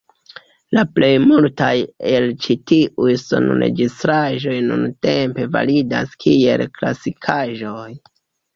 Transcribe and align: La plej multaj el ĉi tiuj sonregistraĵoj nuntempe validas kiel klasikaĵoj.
La 0.75 0.83
plej 0.93 1.09
multaj 1.31 1.73
el 2.11 2.25
ĉi 2.45 2.57
tiuj 2.71 3.13
sonregistraĵoj 3.25 4.57
nuntempe 4.71 5.47
validas 5.59 6.19
kiel 6.27 6.67
klasikaĵoj. 6.81 7.89